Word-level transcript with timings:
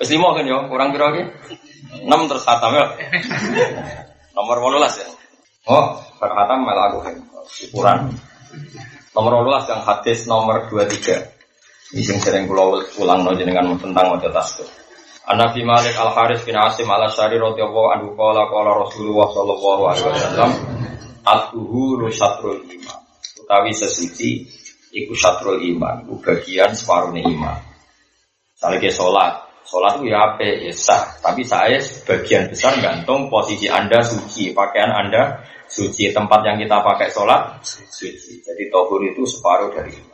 Wis 0.00 0.08
lima 0.08 0.32
kan 0.32 0.48
yo, 0.48 0.64
kurang 0.72 0.96
piro 0.96 1.12
iki? 1.12 1.24
6 2.08 2.08
terus 2.08 2.44
khatam 2.48 2.72
ya. 2.72 2.88
Nomor 4.32 4.56
18 4.80 5.04
ya. 5.04 5.08
Oh, 5.68 6.00
bar 6.16 6.30
khatam 6.32 6.64
malah 6.64 6.88
aku. 6.88 7.04
Ukuran. 7.68 8.08
Nomor 9.12 9.44
18 9.44 9.68
yang 9.76 9.82
hadis 9.84 10.24
nomor 10.24 10.64
23. 10.72 11.20
Ini 11.92 12.16
sering 12.22 12.48
kula 12.48 12.80
ulang 13.02 13.26
no 13.26 13.36
jenengan 13.36 13.76
tentang 13.76 14.14
wajah 14.14 14.32
tasbih. 14.32 14.64
Anabi 15.28 15.62
Malik 15.62 15.94
Al 16.00 16.10
Haris 16.16 16.42
bin 16.48 16.56
Asim 16.56 16.88
Al 16.88 17.06
Asyari 17.06 17.36
radhiyallahu 17.36 17.88
anhu 17.92 18.08
qala 18.16 18.48
qala 18.50 18.82
Rasulullah 18.82 19.28
sallallahu 19.30 19.82
alaihi 19.86 20.06
wasallam 20.10 20.50
Al-tuhuru 21.22 22.10
syatrul 22.10 22.64
iman 22.64 22.98
Utawi 23.44 23.70
sesuci 23.70 24.48
Iku 24.90 25.12
syatrul 25.14 25.62
iman 25.76 26.02
Iku 26.02 26.18
bagian 26.18 26.74
separuh 26.74 27.14
iman 27.14 27.62
Misalnya 28.56 28.78
ke 28.80 28.90
sholat 29.70 30.02
itu 30.02 30.10
ya 30.10 30.34
apa? 30.34 30.42
Ya 30.42 30.74
sah 30.74 31.14
Tapi 31.22 31.46
saya 31.46 31.78
sebagian 31.78 32.50
besar 32.50 32.74
gantung 32.82 33.30
posisi 33.30 33.70
anda 33.70 34.02
suci 34.02 34.50
Pakaian 34.50 34.90
anda 34.90 35.46
suci 35.70 36.10
Tempat 36.10 36.42
yang 36.42 36.58
kita 36.58 36.82
pakai 36.82 37.08
sholat 37.14 37.62
Suci 37.62 38.42
Jadi 38.42 38.66
tohur 38.68 38.98
itu 39.06 39.22
separuh 39.22 39.70
dari 39.70 40.10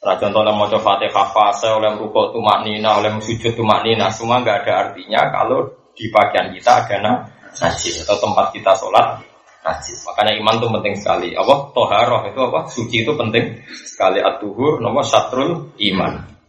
Nah, 0.00 0.16
contoh 0.16 0.40
oleh 0.40 0.56
mau 0.56 0.64
fatihah 0.64 1.28
fase, 1.28 1.68
oleh 1.68 1.92
rukuk 1.92 2.32
tumak 2.32 2.64
nina, 2.64 2.96
oleh 2.96 3.12
sujud 3.20 3.52
tumak 3.52 3.84
nina, 3.84 4.08
semua 4.08 4.40
nggak 4.40 4.64
ada 4.64 4.72
artinya 4.88 5.28
kalau 5.28 5.68
di 5.92 6.08
bagian 6.08 6.56
kita 6.56 6.88
ada 6.88 7.28
najis 7.52 8.08
atau 8.08 8.16
tempat 8.16 8.48
kita 8.56 8.72
sholat 8.80 9.20
najis. 9.60 10.00
Makanya 10.08 10.32
iman 10.40 10.56
itu 10.56 10.66
penting 10.72 10.94
sekali. 10.96 11.28
Apa? 11.36 11.54
Toharoh 11.76 12.32
itu 12.32 12.40
apa? 12.40 12.60
Suci 12.72 13.04
itu 13.04 13.12
penting 13.12 13.60
sekali. 13.84 14.24
At-tuhur 14.24 14.80
nomor 14.80 15.04
satrul 15.04 15.76
iman. 15.76 16.39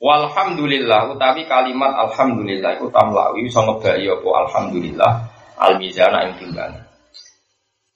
Walhamdulillah 0.00 1.12
utawi 1.12 1.44
kalimat 1.44 1.92
alhamdulillah 1.92 2.80
itu 2.80 2.88
tamlawi 2.88 3.44
bisa 3.44 3.60
ngebai 3.60 4.08
apa 4.08 4.28
alhamdulillah 4.48 5.12
al 5.60 5.76
mizana 5.76 6.24
ing 6.24 6.40
timbangan. 6.40 6.88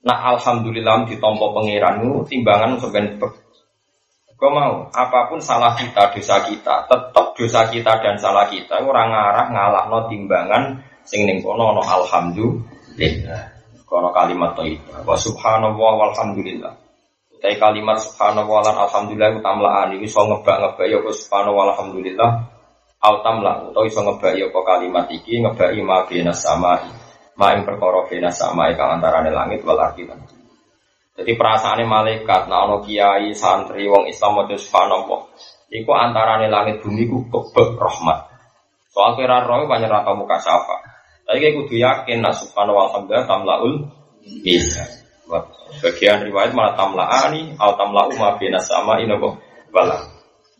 Nah 0.05 0.37
alhamdulillah 0.37 1.09
ditompo 1.09 1.57
pangeranmu 1.57 2.29
timbangan 2.29 2.77
sebenarnya 2.77 3.25
Kau 4.35 4.53
mau 4.53 4.91
apa 4.93 5.33
pun 5.33 5.41
salah 5.41 5.73
kita, 5.73 6.13
dosa 6.13 6.45
kita, 6.45 6.85
tetap 6.85 7.33
dosa 7.33 7.65
kita 7.73 7.93
dan 8.03 8.21
salah 8.21 8.45
kita 8.53 8.83
orang 8.83 9.09
ngarah 9.09 9.47
ngalah 9.49 9.85
no 9.89 10.05
timbangan 10.11 10.85
sing 11.09 11.25
ning 11.25 11.41
kono 11.41 11.73
no 11.73 11.81
alhamdulillah. 11.81 13.43
Kono 13.89 14.13
kalimat 14.13 14.53
thayyibah. 14.53 15.09
Wa 15.09 15.17
subhanallah 15.17 15.93
walhamdulillah. 15.97 16.84
Utai 17.45 17.61
kalimat 17.61 18.01
subhanallah 18.01 18.73
lan 18.73 18.77
alhamdulillah 18.89 19.45
tamlaan 19.45 20.01
iki 20.01 20.09
iso 20.09 20.25
ngebak-ngebak 20.25 20.89
ya 20.89 20.97
subhanallah 20.97 21.77
walhamdulillah. 21.77 22.31
Au 23.05 23.21
tamla 23.21 23.69
utawa 23.69 23.85
iso 23.85 24.01
ngebak 24.01 24.33
ya 24.33 24.49
kalimat 24.49 25.13
iki 25.13 25.45
ngebaki 25.45 25.85
ma 25.85 26.09
bina 26.09 26.33
sama 26.33 26.81
ma 27.37 27.53
ing 27.53 27.69
perkara 27.69 28.09
bina 28.09 28.33
sama 28.33 28.73
kang 28.73 28.97
antarane 28.97 29.29
langit 29.29 29.61
wal 29.61 29.77
ardi 29.77 30.09
jadi 31.15 31.37
perasaannya 31.37 31.85
malaikat, 31.85 32.49
nah 32.49 32.65
ono 32.65 32.81
kiai, 32.81 33.37
santri, 33.37 33.87
wong 33.93 34.09
Islam 34.09 34.41
mau 34.41 34.49
subhanallah. 34.49 35.21
Iku 35.69 35.93
antarane 35.93 36.49
langit 36.49 36.81
bumi 36.81 37.05
ku 37.13 37.29
kebek 37.29 37.77
rahmat. 37.77 38.25
Soal 38.89 39.21
kira 39.21 39.45
roh 39.45 39.69
banyak 39.69 39.93
rata 39.93 40.17
muka 40.17 40.41
syafa. 40.41 40.81
Tapi 41.29 41.45
kayak 41.45 41.55
kudu 41.61 41.77
yakin, 41.77 42.25
nah 42.25 42.33
subhanallah 42.33 42.89
alhamdulillah 42.89 43.29
tamlaul 43.29 43.85
bisa. 44.41 45.04
Bagian 45.81 46.21
riwayat 46.29 46.53
malah 46.53 46.77
tamlaani, 46.77 47.57
al 47.57 47.75
tamlau 47.81 48.13
ma 48.21 48.37
bina 48.37 48.61
sama 48.61 49.01
inobo 49.01 49.41
bala. 49.73 50.05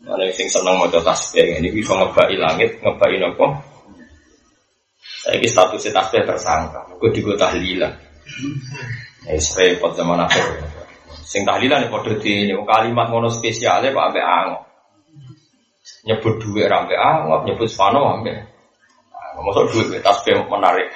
Mana 0.05 0.29
sing 0.33 0.49
mau 0.61 0.85
tasbih 0.89 1.57
ini 1.57 1.73
bisa 1.73 1.97
ngebai 1.97 2.37
langit, 2.37 2.77
ngebai 2.81 3.17
nopo. 3.17 3.57
Saya 5.25 5.41
ini 5.41 5.49
statusnya 5.49 5.97
tasbih 5.97 6.25
tersangka, 6.25 6.85
gue 7.01 7.09
digo 7.09 7.33
tahlilan. 7.33 7.93
Wis 9.25 9.57
repot 9.57 9.97
zaman 9.97 10.21
akhir. 10.21 10.45
Sing 11.25 11.41
tahlilan 11.41 11.89
padha 11.89 12.13
di 12.21 12.53
kalimat 12.53 13.09
mono 13.09 13.33
spesialnya 13.33 13.89
Pak 13.89 14.05
ambek 14.13 14.25
angok. 14.25 14.61
Nyebut 16.05 16.37
duit 16.37 16.69
ra 16.69 16.85
ambek 16.85 17.01
angok, 17.01 17.41
nyebut 17.49 17.69
spano 17.69 18.05
ambek. 18.17 18.45
Masa 19.41 19.61
duit 19.73 20.01
tasbih 20.05 20.45
menarik. 20.45 20.93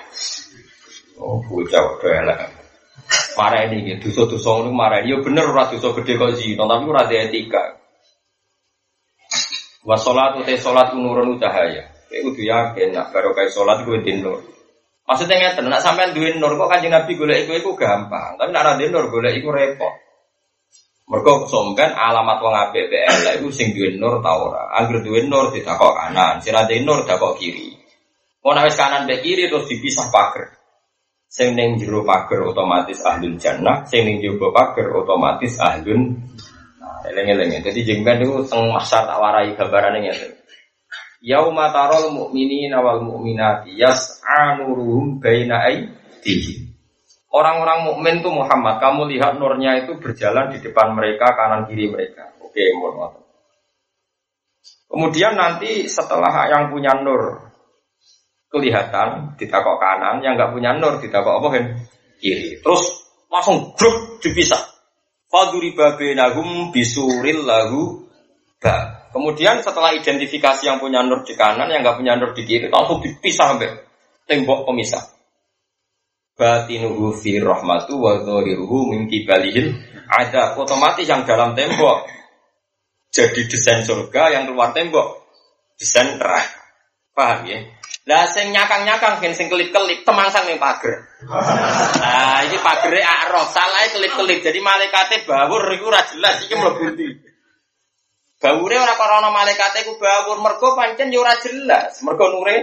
Oh, 1.17 1.41
bocah 1.49 1.83
udah 1.97 2.11
elek. 2.23 2.58
Marah 3.39 3.71
ini 3.71 3.95
gitu, 3.95 4.11
dosa-dosa 4.11 4.67
ini 4.67 4.75
marah 4.75 4.99
ini. 4.99 5.15
Ya 5.15 5.17
bener 5.23 5.47
ora 5.47 5.71
dosa 5.71 5.95
gede 5.95 6.19
kok 6.19 6.35
zina, 6.35 6.67
tapi 6.67 6.83
ora 6.91 7.07
ada 7.07 7.15
etika. 7.15 7.63
Wa 9.87 9.95
sholat 9.95 10.43
utai 10.43 10.59
sholat 10.59 10.91
nurun 10.91 11.39
cahaya. 11.39 11.87
Kayak 12.11 12.27
udah 12.27 12.43
yakin, 12.43 12.87
nak 12.91 13.15
baru 13.15 13.31
kayak 13.31 13.55
sholat 13.55 13.87
gue 13.87 14.03
dinur. 14.03 14.43
Maksudnya 15.07 15.39
ngeten, 15.39 15.71
nak 15.71 15.79
sampean 15.79 16.11
duwe 16.11 16.35
nur 16.35 16.59
kok 16.59 16.67
Kanjeng 16.67 16.91
Nabi 16.91 17.15
golek 17.15 17.47
iku 17.47 17.55
iku 17.55 17.71
gampang, 17.79 18.35
tapi 18.35 18.51
nak 18.51 18.61
ora 18.67 18.75
nur 18.75 19.07
golek 19.07 19.39
iku 19.39 19.55
repot. 19.55 19.95
Mergo 21.09 21.47
somben 21.47 21.95
alamat 21.95 22.37
wong 22.43 22.53
apik 22.53 22.91
be 22.91 23.07
elek 23.07 23.39
iku 23.39 23.49
sing 23.55 23.71
duwe 23.71 23.95
nur 23.95 24.19
ta 24.19 24.35
ora. 24.35 24.67
Angger 24.75 24.99
duwe 24.99 25.23
nur 25.31 25.55
ditakok 25.55 25.95
kanan, 25.95 26.43
sing 26.43 26.51
ora 26.51 26.67
nur 26.67 27.07
dakok 27.07 27.39
kiri. 27.39 27.71
Mau 28.43 28.51
wis 28.67 28.75
kanan 28.75 29.07
be 29.07 29.23
kiri 29.23 29.47
terus 29.47 29.65
dipisah 29.71 30.11
pager. 30.11 30.58
Sing 31.29 31.53
ning 31.53 31.77
jero 31.77 32.01
pager 32.01 32.41
otomatis 32.41 33.05
ahlul 33.05 33.37
jannah, 33.37 33.85
sing 33.85 34.01
ning 34.09 34.17
jero 34.17 34.49
pager 34.49 34.89
otomatis 34.89 35.61
ahlun. 35.61 36.17
Eling-eling. 37.05 37.61
Dadi 37.61 37.85
jengben 37.85 38.25
niku 38.25 38.43
teng 38.49 38.67
masar 38.73 39.05
tak 39.05 39.21
warai 39.21 39.53
gambarane 39.53 40.03
ngene. 40.03 40.27
Yauma 41.21 41.69
tarol 41.69 42.11
mu'minina 42.11 42.81
wal 42.81 43.05
mu'minati 43.05 43.77
yas'a 43.77 44.57
nuruhum 44.57 45.21
baina 45.21 45.63
aydihim. 45.69 46.69
Orang-orang 47.29 47.85
mukmin 47.85 48.25
tuh 48.25 48.33
Muhammad, 48.33 48.81
kamu 48.81 49.05
lihat 49.13 49.37
nurnya 49.37 49.85
itu 49.85 50.01
berjalan 50.01 50.49
di 50.49 50.65
depan 50.65 50.97
mereka, 50.97 51.37
kanan 51.37 51.69
kiri 51.69 51.85
mereka. 51.85 52.33
Oke, 52.41 52.65
mohon 52.73 53.21
Kemudian 54.89 55.37
nanti 55.37 55.85
setelah 55.85 56.49
yang 56.49 56.73
punya 56.73 56.97
nur 57.05 57.48
kelihatan 58.49 59.37
ditakok 59.37 59.77
kanan, 59.77 60.21
yang 60.25 60.35
nggak 60.35 60.51
punya 60.51 60.73
nur 60.75 60.97
ditakok 60.97 61.39
apa 61.41 61.47
kan? 61.53 61.65
Kiri. 62.19 62.59
Terus 62.59 62.83
langsung 63.29 63.71
grup 63.77 64.19
dipisah. 64.19 64.59
Faduri 65.29 65.77
babenahum 65.77 66.73
bisuril 66.73 67.45
lahu 67.45 68.09
ba. 68.57 69.07
Kemudian 69.09 69.61
setelah 69.61 69.93
identifikasi 69.93 70.69
yang 70.69 70.77
punya 70.77 71.01
nur 71.05 71.25
di 71.25 71.33
kanan, 71.33 71.69
yang 71.69 71.81
nggak 71.81 71.97
punya 71.97 72.17
nur 72.17 72.33
di 72.33 72.45
kiri, 72.45 72.69
langsung 72.69 73.01
dipisah 73.01 73.55
sampai 73.55 73.69
tembok 74.25 74.65
pemisah. 74.69 75.01
Batinuhu 76.37 77.13
fi 77.17 77.41
rahmatu 77.41 77.99
wa 77.99 78.21
dhahiruhu 78.21 78.95
min 78.95 79.11
kibalihil 79.11 79.75
ada 80.09 80.57
otomatis 80.57 81.03
yang 81.05 81.27
dalam 81.27 81.51
tembok 81.53 82.07
jadi 83.09 83.41
desain 83.49 83.81
surga 83.81 84.37
yang 84.37 84.43
keluar 84.49 84.69
tembok 84.69 85.25
desain 85.81 86.17
neraka. 86.21 86.58
Paham 87.19 87.43
ya? 87.43 87.59
Lah 88.07 88.23
sing 88.31 88.55
nyakang-nyakang 88.55 89.19
ben 89.19 89.35
sing 89.35 89.51
kelip-kelip 89.51 90.07
temangsang 90.07 90.47
ning 90.47 90.55
pager. 90.55 91.03
Nah, 91.99 92.47
ini 92.47 92.55
pagere 92.63 93.03
araf, 93.03 93.51
salah 93.51 93.83
kelip-kelip. 93.91 94.39
Jadi 94.39 94.63
malaikate 94.63 95.27
bawur 95.27 95.67
iku 95.75 95.91
ora 95.91 96.07
jelas 96.07 96.47
iki 96.47 96.55
mlebu 96.55 96.95
Bawure 98.39 98.75
ora 98.79 98.95
krana 98.95 99.35
malaikate 99.35 99.83
ku 99.83 99.99
bawur, 99.99 100.39
mergo 100.39 100.79
pancen 100.79 101.11
ya 101.11 101.19
ora 101.19 101.35
jelas. 101.43 101.99
Mergo 102.07 102.39
nure 102.39 102.55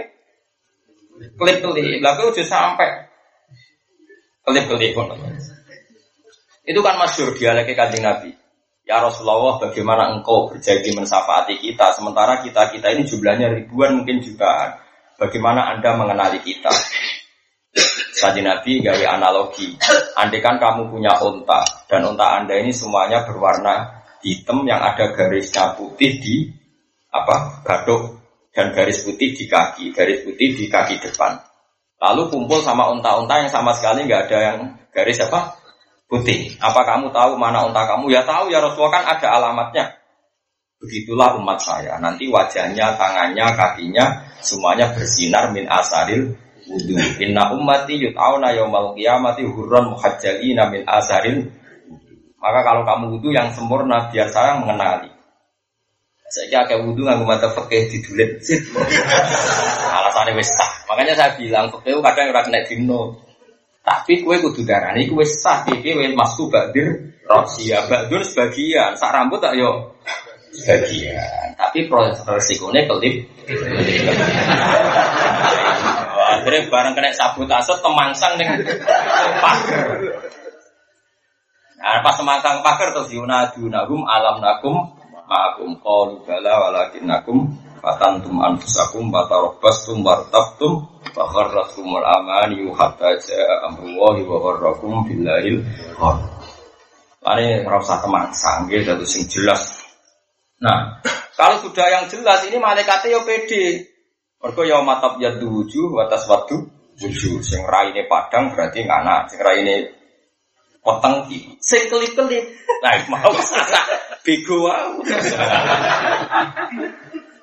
kelip-kelip. 1.37 2.01
Lah 2.01 2.17
kuwi 2.17 2.41
sampai 2.41 2.89
kelip-kelip 4.41 4.97
Itu 6.65 6.79
kan 6.81 6.97
masyur 6.97 7.37
dialeknya 7.37 7.77
kanjeng 7.77 8.03
Nabi. 8.03 8.46
Ya 8.87 9.03
Rasulullah, 9.03 9.59
bagaimana 9.59 10.15
engkau 10.15 10.47
berjanji 10.47 10.95
mensafati 10.95 11.59
kita, 11.59 11.91
sementara 11.91 12.39
kita 12.39 12.71
kita 12.71 12.87
ini 12.95 13.03
jumlahnya 13.03 13.51
ribuan 13.51 13.99
mungkin 13.99 14.23
jutaan. 14.23 14.79
Bagaimana 15.19 15.75
anda 15.75 15.99
mengenali 15.99 16.39
kita? 16.39 16.71
Tadi 18.15 18.39
Nabi 18.39 18.79
gawe 18.79 19.05
analogi. 19.11 19.75
Andai 20.15 20.39
kan 20.39 20.55
kamu 20.55 20.87
punya 20.87 21.19
unta 21.19 21.67
dan 21.91 22.07
unta 22.07 22.39
anda 22.39 22.55
ini 22.55 22.71
semuanya 22.71 23.27
berwarna 23.27 24.07
hitam 24.23 24.63
yang 24.63 24.79
ada 24.79 25.11
garisnya 25.11 25.75
putih 25.75 26.23
di 26.23 26.47
apa 27.11 27.61
gadok 27.67 28.23
dan 28.55 28.71
garis 28.71 29.03
putih 29.03 29.35
di 29.35 29.45
kaki, 29.51 29.91
garis 29.91 30.23
putih 30.23 30.55
di 30.55 30.65
kaki 30.71 30.97
depan. 31.03 31.37
Lalu 31.99 32.31
kumpul 32.31 32.63
sama 32.63 32.87
unta-unta 32.89 33.43
yang 33.43 33.51
sama 33.51 33.75
sekali 33.75 34.07
nggak 34.07 34.31
ada 34.31 34.37
yang 34.39 34.57
garis 34.95 35.19
apa 35.21 35.66
putih. 36.07 36.55
Apa 36.63 36.83
kamu 36.87 37.11
tahu 37.11 37.35
mana 37.35 37.67
unta 37.67 37.83
kamu? 37.87 38.11
Ya 38.11 38.23
tahu 38.23 38.49
ya 38.49 38.63
Rasulullah 38.63 38.99
kan 38.99 39.05
ada 39.15 39.27
alamatnya. 39.37 39.85
Begitulah 40.79 41.35
umat 41.41 41.59
saya. 41.59 41.97
Nanti 41.99 42.29
wajahnya, 42.29 42.95
tangannya, 42.95 43.45
kakinya 43.57 44.05
semuanya 44.41 44.93
bersinar 44.93 45.51
min 45.51 45.67
asaril 45.67 46.37
wudhu. 46.67 46.95
Inna 47.23 47.49
ummati 47.51 47.97
yut'auna 47.97 48.53
yawmal 48.53 48.93
qiyamati 48.93 49.43
hurran 49.47 49.91
muhajjalina 49.91 50.69
min 50.69 50.85
asaril 50.85 51.49
maka 52.37 52.59
kalau 52.61 52.85
kamu 52.85 53.17
wudhu 53.17 53.33
yang 53.33 53.49
sempurna 53.49 54.13
biar 54.13 54.29
saya 54.29 54.61
mengenali. 54.61 55.09
Saya 56.29 56.69
kayak 56.69 56.85
wudhu 56.85 57.07
nggak 57.07 57.25
mata 57.25 57.49
fakih 57.49 57.89
di 57.89 57.97
dulit. 58.05 58.37
Mulane 59.89 60.31
wis. 60.39 60.51
Makanya 60.85 61.13
saya 61.17 61.33
bilang 61.33 61.73
fakih 61.73 61.97
kadang 61.97 62.29
ora 62.29 62.41
kena 62.45 62.61
dino. 62.67 63.26
Tapi 63.87 64.19
kue 64.19 64.35
kudu 64.43 64.67
darani 64.67 65.07
kue 65.07 65.23
sah 65.23 65.63
iki 65.63 65.95
wis 65.95 66.11
masku 66.11 66.51
badir 66.51 67.15
rosia 67.23 67.87
badur 67.87 68.19
sebagian. 68.19 68.99
Sak 68.99 69.15
rambut 69.15 69.39
tak 69.39 69.55
yo 69.55 69.95
sebagian. 70.51 71.55
Tapi 71.55 71.87
proses 71.87 72.19
resikonya 72.27 72.83
kelip. 72.83 73.23
Akhirnya 76.27 76.67
bareng 76.67 76.93
kena 76.99 77.15
sabotase 77.15 77.79
temangsang 77.79 78.35
dengan 78.35 78.59
pagar. 79.39 79.87
Nah, 81.77 82.03
pas 82.03 82.15
semangkang 82.19 82.59
pagar 82.67 82.91
terus 82.91 83.15
yunadunahum 83.15 84.03
alam 84.03 84.43
nakum 84.43 84.75
ma'akum 85.27 85.79
qalu 85.79 86.23
bala 86.27 86.67
walakinnakum 86.67 87.47
fatantum 87.79 88.39
anfusakum 88.43 89.07
batarabastum 89.11 90.03
wartabtum 90.03 90.87
fa 91.17 91.25
gharratkumul 91.33 92.05
amani 92.05 92.69
hatta 92.69 93.17
ja'a 93.17 93.65
amrullahi 93.73 94.21
wa 94.29 94.37
gharrakum 94.45 95.01
billahil 95.09 95.65
Ini 97.27 97.65
rasa 97.65 97.99
temangsang 98.05 98.69
gitu 98.69 98.93
sing 99.03 99.25
jelas. 99.25 99.81
Nah, 100.61 101.01
kalau 101.39 101.59
sudah 101.65 101.89
yang 101.89 102.05
jelas 102.05 102.45
ini 102.45 102.61
malaikatnya 102.61 103.17
yo 103.17 103.25
pede. 103.25 103.89
Mergo 104.37 104.61
ya 104.61 104.85
matab 104.85 105.17
ya 105.17 105.33
wujuh 105.41 105.97
wa 105.97 106.05
taswadu 106.05 106.69
wujuh. 107.01 107.41
Sing 107.41 107.65
raine 107.65 108.05
padang 108.05 108.53
berarti 108.53 108.85
ngana, 108.85 109.25
sing 109.27 109.41
raine 109.41 109.91
poteng 110.85 111.25
ki. 111.27 111.57
Sing 111.59 111.89
kelip-kelip. 111.89 112.45
Nah, 112.85 112.95
mau 113.09 113.33
bego 114.23 114.69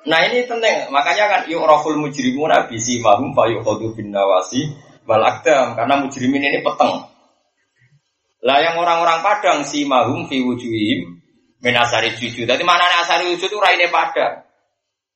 Nah 0.05 0.19
ini 0.29 0.45
penting, 0.45 0.93
makanya 0.93 1.25
kan 1.25 1.41
yu'raful 1.49 1.97
mujrimun 1.97 2.53
abisi 2.53 3.01
mahum 3.01 3.33
fa 3.33 3.49
yukhadu 3.49 3.97
bin 3.97 4.13
nawasi 4.13 4.69
wal 5.09 5.25
karena 5.41 5.95
mujrimin 5.97 6.45
ini 6.45 6.61
peteng. 6.61 7.09
Lah 8.45 8.61
yang 8.61 8.77
orang-orang 8.77 9.25
Padang 9.25 9.65
si 9.65 9.89
mahum 9.89 10.29
fi 10.29 10.45
wujuhim 10.45 11.17
menasari 11.65 12.13
jujur. 12.13 12.45
Tadi 12.45 12.61
mana 12.61 12.85
asari 13.01 13.33
wujud 13.33 13.49
itu 13.49 13.57
raine 13.57 13.89
Padang. 13.89 14.45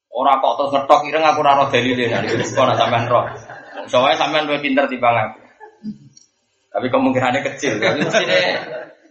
Orang 0.10 0.42
kok 0.42 0.58
terus 0.58 0.74
ngetok 0.74 1.06
ireng 1.06 1.22
aku 1.22 1.46
ora 1.46 1.54
roh 1.54 1.70
dalile 1.70 2.10
nah 2.10 2.26
iki 2.26 2.42
kok 2.42 2.74
sampean 2.74 3.06
roh. 3.06 3.30
Soalnya 3.86 4.18
sampean 4.18 4.50
lebih 4.50 4.74
pinter 4.74 4.90
timbang 4.90 5.14
aku. 5.14 5.38
Tapi 6.74 6.86
kemungkinannya 6.90 7.46
kecil. 7.54 7.78
Tapi 7.78 8.02
mestine 8.02 8.42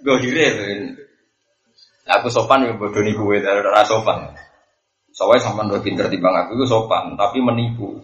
gohire. 0.02 0.46
Aku 2.18 2.26
sopan 2.26 2.66
ya 2.66 2.74
bodoni 2.74 3.14
gue 3.14 3.36
dari 3.38 3.62
ora 3.62 3.86
sopan. 3.86 4.34
Soalnya 5.12 5.50
sampean 5.50 5.68
lebih 5.72 5.92
pinter 5.92 6.06
timbang 6.06 6.34
aku 6.34 6.54
itu 6.58 6.66
sopan, 6.68 7.18
tapi 7.18 7.42
menipu. 7.42 7.98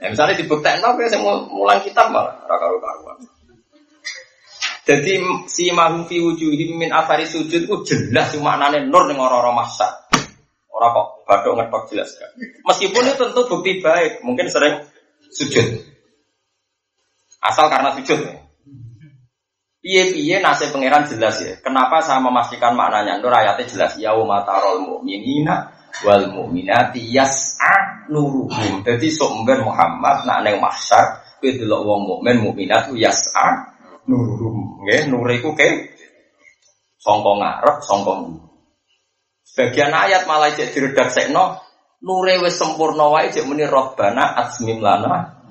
Ya, 0.00 0.08
misalnya 0.08 0.40
dibuktikan 0.40 0.80
apa 0.80 0.96
saya 1.12 1.20
mau 1.20 1.44
mulang 1.44 1.84
kitab 1.84 2.08
malah 2.08 2.40
raka 2.48 2.72
karuan. 2.72 3.20
Jadi 4.88 5.20
si 5.44 5.68
mahum 5.76 6.08
fi 6.08 6.24
wujuhim 6.24 6.80
min 6.80 6.88
afari 6.88 7.28
sujud 7.28 7.68
itu 7.68 7.76
jelas 7.84 8.32
cuma 8.32 8.56
nane 8.56 8.88
nur 8.88 9.04
ning 9.04 9.20
orang-orang 9.20 9.60
masa. 9.60 10.08
Orang 10.72 10.96
kok 10.96 11.08
badok 11.28 11.52
ngetok 11.60 11.82
jelas 11.92 12.10
kan. 12.16 12.32
Meskipun 12.64 13.12
itu 13.12 13.14
tentu 13.20 13.40
bukti 13.44 13.84
baik, 13.84 14.24
mungkin 14.24 14.48
sering 14.48 14.80
sujud. 15.36 15.84
Asal 17.44 17.68
karena 17.68 17.92
sujud. 18.00 18.39
Piye-piye 19.80 20.44
nasib 20.44 20.76
pangeran 20.76 21.08
jelas 21.08 21.40
ya. 21.40 21.56
Kenapa 21.64 22.04
saya 22.04 22.20
memastikan 22.20 22.76
maknanya? 22.76 23.16
Nur 23.16 23.32
ayatnya 23.32 23.64
jelas. 23.64 23.96
Ya 23.96 24.12
umatarol 24.12 24.84
mu'minina 24.84 25.72
wal 26.04 26.28
mu'minati 26.28 27.00
yas'a 27.00 28.06
nuruhum. 28.12 28.84
Jadi 28.84 29.08
sumber 29.08 29.64
Muhammad 29.64 30.28
nak 30.28 30.44
neng 30.44 30.60
mahsyar 30.60 31.24
kowe 31.40 31.48
delok 31.48 31.80
wong 31.88 32.00
mukmin 32.04 32.36
mukminat 32.44 32.92
ku 32.92 32.94
yas'a 33.00 33.72
nuruhum. 34.04 34.84
Nggih, 34.84 35.08
nur 35.08 35.28
iku 35.32 35.56
ke 35.56 35.96
sangka 37.00 37.32
ngarep, 37.40 37.76
sangka 37.80 38.12
Sebagian 39.50 39.90
ayat 39.90 40.30
malah 40.30 40.54
cek 40.54 40.76
sekno 41.10 41.58
nure 42.04 42.38
wis 42.38 42.54
sempurna 42.54 43.10
wae 43.10 43.32
cek 43.34 43.48
muni 43.48 43.66
robbana 43.66 44.38
asmim 44.38 44.78
lana. 44.78 45.42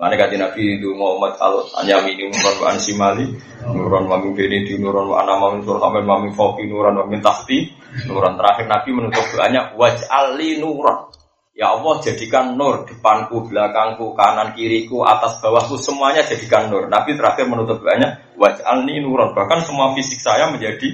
Mana 0.00 0.16
kata 0.16 0.32
Nabi 0.40 0.80
itu 0.80 0.96
Muhammad 0.96 1.36
al 1.36 1.60
anyami 1.84 2.16
ini 2.16 2.32
nuran 2.32 2.56
wa 2.56 2.66
ansimali 2.72 3.36
nuran 3.68 4.08
wa 4.08 4.16
min 4.16 4.32
di 4.32 4.74
nuran 4.80 5.12
wa 5.12 5.20
anama 5.20 5.52
min 5.52 5.60
surhamin 5.60 6.08
wa 6.08 6.16
min 6.24 6.32
nuran 6.72 6.96
wa 6.96 7.04
min 7.04 7.20
tahti 7.20 7.68
nuran 8.08 8.40
terakhir 8.40 8.64
Nabi 8.64 8.88
menutup 8.96 9.24
doanya 9.36 9.76
waj'ali 9.76 10.56
nuran 10.56 11.12
Ya 11.50 11.76
Allah 11.76 12.00
jadikan 12.00 12.56
nur 12.56 12.88
depanku, 12.88 13.44
belakangku, 13.44 14.16
kanan, 14.16 14.56
kiriku, 14.56 15.04
atas, 15.04 15.44
bawahku 15.44 15.76
semuanya 15.76 16.24
jadikan 16.24 16.72
nur. 16.72 16.88
Nabi 16.88 17.20
terakhir 17.20 17.44
menutup 17.52 17.84
doanya 17.84 18.32
waj'alni 18.40 19.04
nuran. 19.04 19.36
Bahkan 19.36 19.68
semua 19.68 19.92
fisik 19.92 20.24
saya 20.24 20.48
menjadi 20.48 20.88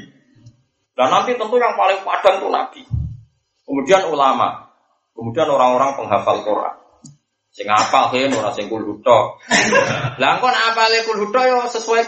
dan 0.96 1.12
nanti 1.12 1.36
tentu 1.36 1.54
yang 1.60 1.76
paling 1.76 2.00
padan 2.02 2.40
itu 2.40 2.48
Nabi. 2.48 2.82
Kemudian 3.62 4.08
ulama, 4.08 4.72
kemudian 5.12 5.46
orang-orang 5.46 5.92
penghafal 5.94 6.40
Quran. 6.42 6.74
Sing 7.56 7.64
apa 7.72 8.12
kan 8.12 8.36
ora 8.36 8.52
sing 8.52 8.68
kul 8.68 8.84
huto. 8.84 9.40
Lah 10.20 10.36
nek 10.36 10.44
apale 10.44 11.00
kul 11.08 11.24
huto 11.24 11.40
yo 11.40 11.64
sesuai 11.72 12.04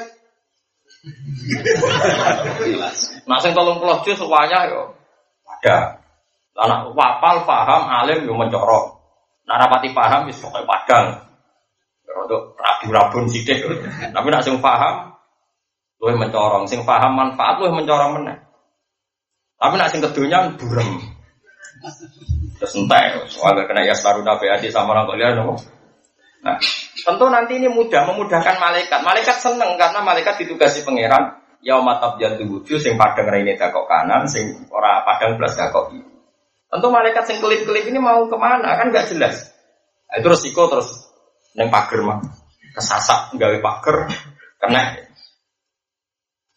Nah 3.25 3.39
sing 3.41 3.57
30 3.57 4.05
juz 4.05 4.17
semuanya 4.21 4.69
yo 4.69 4.93
ada. 5.49 6.05
Anak 6.53 6.93
wapal 6.93 7.49
paham 7.49 7.89
alim 7.89 8.29
yo 8.29 8.37
mencorok. 8.37 9.01
Nah 9.49 9.57
rapati 9.57 9.97
paham 9.97 10.29
wis 10.29 10.37
pokoke 10.37 10.69
padang. 10.69 11.17
Rodok 12.05 12.53
rabu-rabun 12.61 13.33
sithik. 13.33 13.65
Tapi 14.13 14.27
nek 14.29 14.45
sing 14.45 14.61
paham 14.61 15.17
luwih 15.99 16.15
mencorong, 16.15 16.69
sing 16.69 16.85
paham 16.85 17.17
manfaat 17.17 17.57
luwih 17.57 17.73
mencorong 17.73 18.21
meneh. 18.21 18.37
Tapi 19.57 19.75
nek 19.81 19.89
sing 19.89 20.05
kedonyan 20.05 20.61
burem. 20.61 21.01
Terus 22.59 22.75
entek, 22.75 23.31
soalnya 23.31 23.71
kena 23.71 23.87
ya 23.87 23.95
nabi 24.27 24.47
adi 24.51 24.69
sama 24.75 24.91
orang 24.93 25.07
kalian 25.15 25.39
nopo. 25.39 25.63
Nah, 26.43 26.59
tentu 27.03 27.27
nanti 27.31 27.59
ini 27.59 27.71
mudah 27.71 28.07
memudahkan 28.11 28.59
malaikat. 28.59 29.01
Malaikat 29.03 29.39
seneng 29.39 29.75
karena 29.79 30.03
malaikat 30.03 30.39
ditugasi 30.43 30.83
pangeran. 30.83 31.39
Ya 31.59 31.75
matab 31.83 32.23
jantu 32.23 32.47
wujud, 32.47 32.79
sing 32.79 32.95
padang 32.95 33.35
ini 33.35 33.59
dakok 33.59 33.91
kanan, 33.91 34.31
sing 34.31 34.71
ora 34.71 35.03
padang 35.03 35.35
belas 35.35 35.59
dakok 35.59 35.91
kiri. 35.91 36.11
Tentu 36.71 36.87
malaikat 36.93 37.25
sing 37.27 37.43
kelip-kelip 37.43 37.91
ini 37.91 37.99
mau 37.99 38.23
ke 38.31 38.37
mana 38.39 38.79
kan 38.79 38.95
nggak 38.95 39.11
jelas. 39.11 39.51
Nah, 40.07 40.23
itu 40.23 40.27
resiko 40.31 40.71
terus 40.71 41.11
neng 41.59 41.67
pagar 41.75 42.01
mah 42.07 42.19
kesasak 42.79 43.35
gawe 43.35 43.59
pagar 43.59 44.07
kena. 44.63 45.03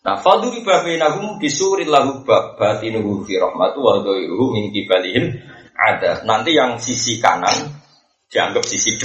Nah, 0.01 0.17
faduri 0.17 0.65
babainahum 0.65 1.37
bisuril 1.37 1.89
lahu 1.89 2.25
batinuhu 2.57 3.25
fi 3.25 3.37
rahmatu 3.37 3.81
wa 3.81 4.01
dhairuhu 4.01 4.53
min 4.53 4.73
kibalihim 4.73 5.37
ada. 5.81 6.21
Nanti 6.23 6.53
yang 6.53 6.77
sisi 6.77 7.17
kanan 7.17 7.81
dianggap 8.29 8.63
sisi 8.63 9.01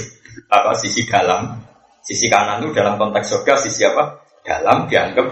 apa 0.52 0.76
sisi 0.76 1.08
dalam. 1.08 1.64
Sisi 2.04 2.30
kanan 2.30 2.62
itu 2.62 2.70
dalam 2.70 3.00
konteks 3.00 3.34
surga 3.34 3.58
sisi 3.64 3.82
apa? 3.82 4.22
Dalam 4.44 4.86
dianggap 4.86 5.26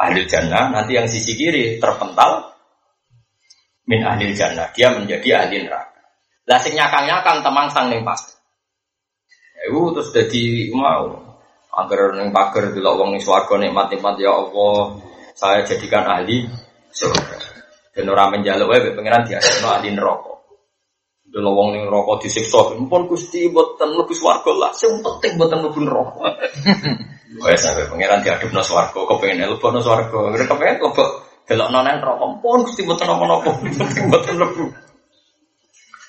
ahli 0.00 0.26
jannah. 0.26 0.72
Nanti 0.72 0.96
yang 0.96 1.06
sisi 1.06 1.36
kiri 1.36 1.78
terpental 1.78 2.50
min 3.86 4.02
ahli 4.02 4.32
jannah. 4.34 4.72
Dia 4.74 4.90
menjadi 4.90 5.44
ahli 5.44 5.68
neraka. 5.68 5.94
Lah 6.44 6.58
sing 6.60 6.74
nyakang-nyakang 6.76 7.40
temang 7.44 7.68
sang 7.70 7.88
ning 7.88 8.02
pas. 8.02 8.20
Ya, 9.54 9.70
terus 9.72 10.12
jadi 10.12 10.68
mau 10.74 11.24
agar 11.74 12.14
neng 12.18 12.30
pagar 12.30 12.74
bila 12.74 12.94
wong 12.98 13.16
ning 13.16 13.22
swarga 13.22 13.56
nikmat-nikmat 13.58 14.14
ya 14.20 14.30
Allah 14.30 14.98
saya 15.34 15.62
jadikan 15.62 16.04
ahli 16.04 16.50
surga. 16.90 17.38
Dan 17.94 18.10
orang 18.10 18.38
menjaluk 18.38 18.74
wae 18.74 18.90
pengiran 18.90 19.22
dia 19.22 19.38
ahli 19.38 19.94
neraka. 19.94 20.33
Dulu 21.34 21.50
wong 21.50 21.68
ning 21.74 21.90
rokok 21.90 22.22
disiksa, 22.22 22.78
pun 22.78 23.10
Gusti 23.10 23.50
mboten 23.50 23.98
lebih 23.98 24.14
swarga 24.14 24.54
lah, 24.54 24.70
sing 24.70 25.02
penting 25.02 25.34
mboten 25.34 25.66
mlebu 25.66 25.82
neraka. 25.82 26.30
Wes 27.42 27.58
sampe 27.58 27.90
pangeran 27.90 28.22
diadepno 28.22 28.62
swarga, 28.62 28.94
kepengin 28.94 29.42
mlebu 29.42 29.82
swarga, 29.82 30.14
ora 30.14 30.38
kepengin 30.38 30.78
kok 30.78 30.94
delok 31.50 31.74
nonen 31.74 31.98
rokok, 31.98 32.38
pun 32.38 32.62
Gusti 32.62 32.86
mboten 32.86 33.10
napa-napa, 33.10 33.50
mboten 34.06 34.34
mlebu. 34.38 34.64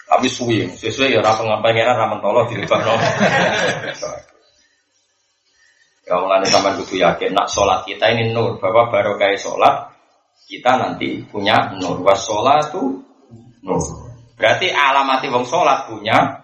Tapi 0.05 0.27
suwi, 0.29 0.69
sesuai 0.69 1.17
ya 1.17 1.25
ora 1.25 1.33
pengapengenan 1.33 1.97
ra 1.97 2.05
mentolo 2.05 2.45
dilebakno. 2.45 2.93
Ya 6.05 6.21
mulane 6.21 6.45
sampean 6.45 6.77
kudu 6.77 7.01
yakin 7.01 7.33
nak 7.33 7.49
sholat 7.49 7.81
kita 7.81 8.13
ini 8.13 8.29
nur, 8.29 8.61
bahwa 8.61 8.93
baru 8.93 9.17
kayak 9.17 9.41
sholat 9.41 9.89
kita 10.45 10.77
nanti 10.77 11.25
punya 11.25 11.73
nur. 11.81 12.05
Was 12.05 12.29
sholat 12.29 12.69
tuh 12.69 13.01
nur. 13.65 14.04
Berarti 14.35 14.67
alamati 14.67 15.31
wong 15.31 15.47
sholat 15.47 15.87
punya 15.87 16.43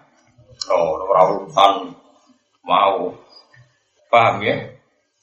oh, 0.72 0.96
urusan 1.04 1.92
mau 2.64 3.12
paham 4.08 4.40
ya? 4.40 4.56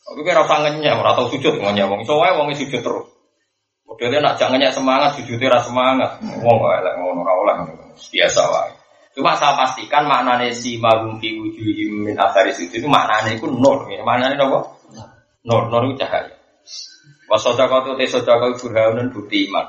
Tapi 0.10 0.26
kira 0.26 0.42
usah 0.42 0.66
ngenyek, 0.66 0.98
ora 0.98 1.14
tau 1.14 1.30
sujud 1.30 1.62
ngenyek 1.62 1.86
wong 1.86 2.02
soalnya 2.06 2.38
wong 2.42 2.54
sujud 2.54 2.82
terus. 2.82 3.10
Modelnya 3.90 4.22
nak 4.22 4.38
jangannya 4.38 4.70
semangat, 4.70 5.18
jujurnya 5.18 5.50
rasa 5.50 5.74
semangat. 5.74 6.22
Wong 6.22 6.56
kok 6.62 6.74
elek 6.78 6.94
ngono 7.02 7.26
ora 7.26 7.34
oleh 7.34 7.56
biasa 7.98 8.42
wae. 8.54 8.74
Cuma 9.18 9.34
saya 9.34 9.58
pastikan 9.58 10.06
maknanya 10.06 10.54
si 10.54 10.78
magum 10.78 11.18
fi 11.18 11.34
wujuhim 11.34 12.06
min 12.06 12.14
athari 12.14 12.54
sujud 12.54 12.78
itu 12.78 12.86
maknanya 12.86 13.34
itu 13.34 13.50
nur. 13.50 13.90
Ya. 13.90 14.06
Maknanya 14.06 14.46
apa? 14.46 14.60
Nur, 15.42 15.74
nur 15.74 15.90
itu 15.90 16.06
cahaya. 16.06 16.38
Wasodako 17.26 17.86
itu 17.86 17.92
te 17.98 18.06
sodako 18.10 18.58
burhanun 18.62 19.10
bukti 19.10 19.50
iman. 19.50 19.66